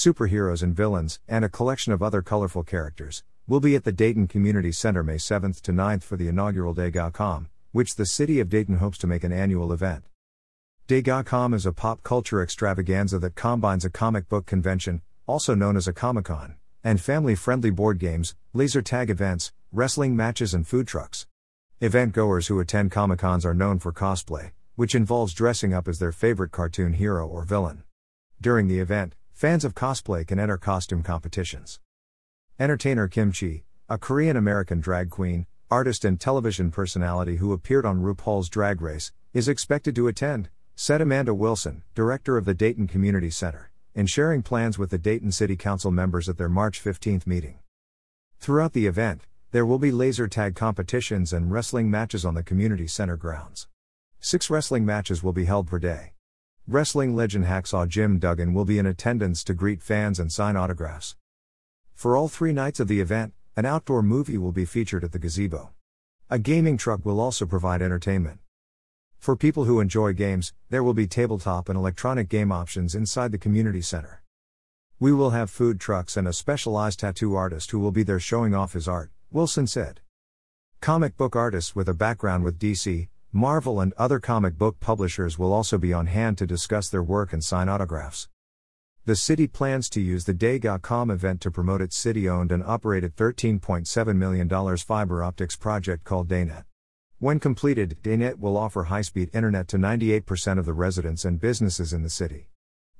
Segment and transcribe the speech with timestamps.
[0.00, 4.26] superheroes and villains, and a collection of other colorful characters, will be at the Dayton
[4.28, 8.78] Community Center May 7th to 9th for the inaugural DayCon, which the city of Dayton
[8.78, 10.04] hopes to make an annual event.
[10.88, 15.86] DayCon is a pop culture extravaganza that combines a comic book convention, also known as
[15.86, 20.88] a Comic Con, and family friendly board games, laser tag events, wrestling matches, and food
[20.88, 21.26] trucks.
[21.80, 25.98] Event goers who attend Comic Cons are known for cosplay, which involves dressing up as
[25.98, 27.84] their favorite cartoon hero or villain.
[28.40, 31.80] During the event, fans of cosplay can enter costume competitions.
[32.58, 38.02] Entertainer Kim Chi, a Korean American drag queen, artist, and television personality who appeared on
[38.02, 43.30] RuPaul's Drag Race, is expected to attend, said Amanda Wilson, director of the Dayton Community
[43.30, 47.60] Center, in sharing plans with the Dayton City Council members at their March 15 meeting.
[48.40, 49.22] Throughout the event,
[49.52, 53.68] there will be laser tag competitions and wrestling matches on the community center grounds.
[54.20, 56.12] Six wrestling matches will be held per day.
[56.70, 61.16] Wrestling legend Hacksaw Jim Duggan will be in attendance to greet fans and sign autographs.
[61.96, 65.18] For all three nights of the event, an outdoor movie will be featured at the
[65.18, 65.72] gazebo.
[66.30, 68.38] A gaming truck will also provide entertainment.
[69.18, 73.36] For people who enjoy games, there will be tabletop and electronic game options inside the
[73.36, 74.22] community center.
[75.00, 78.54] We will have food trucks and a specialized tattoo artist who will be there showing
[78.54, 80.02] off his art, Wilson said.
[80.80, 85.52] Comic book artists with a background with DC, Marvel, and other comic book publishers will
[85.52, 88.28] also be on hand to discuss their work and sign autographs.
[89.04, 93.14] The city plans to use the DayCon event to promote its city owned and operated
[93.14, 96.64] $13.7 million fiber optics project called Daynet.
[97.20, 101.92] When completed, Daynet will offer high speed internet to 98% of the residents and businesses
[101.92, 102.48] in the city.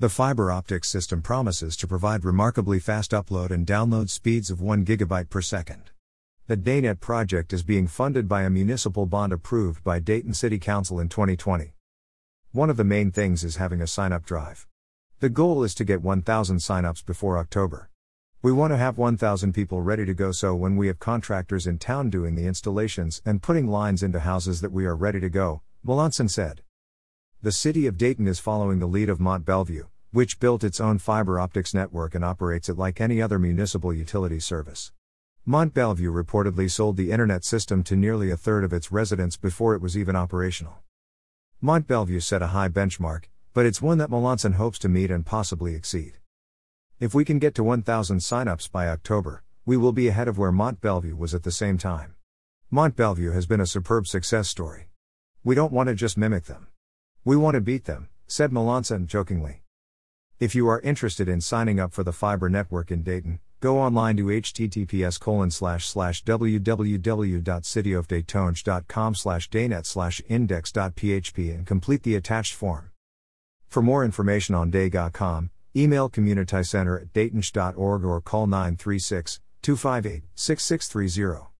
[0.00, 4.84] The fiber optics system promises to provide remarkably fast upload and download speeds of 1
[4.84, 5.92] gigabit per second.
[6.48, 11.00] The Daynet project is being funded by a municipal bond approved by Dayton City Council
[11.00, 11.74] in 2020.
[12.52, 14.64] One of the main things is having a sign up drive.
[15.18, 17.90] The goal is to get 1,000 sign-ups before October.
[18.42, 21.78] We want to have 1,000 people ready to go so when we have contractors in
[21.78, 25.62] town doing the installations and putting lines into houses that we are ready to go,
[25.84, 26.62] Melancon said.
[27.42, 30.98] The city of Dayton is following the lead of Mont Belvieu, which built its own
[30.98, 34.92] fiber optics network and operates it like any other municipal utility service.
[35.48, 39.76] Mont Belvieu reportedly sold the internet system to nearly a third of its residents before
[39.76, 40.78] it was even operational.
[41.60, 45.24] Mont Belvieu set a high benchmark, but it's one that Melancon hopes to meet and
[45.24, 46.14] possibly exceed.
[46.98, 50.50] If we can get to 1,000 signups by October, we will be ahead of where
[50.50, 52.16] Mont Belvieu was at the same time.
[52.68, 54.88] Mont Belvieu has been a superb success story.
[55.44, 56.66] We don't want to just mimic them.
[57.24, 59.62] We want to beat them, said Melancon jokingly.
[60.40, 64.16] If you are interested in signing up for the fiber network in Dayton, go online
[64.16, 72.90] to https colon slash slash www.cityofdaytonge.com slash daynet slash index.php and complete the attached form.
[73.68, 81.48] For more information on DayCon, Email communitycenter at daytonch.org or call 936 258 6630.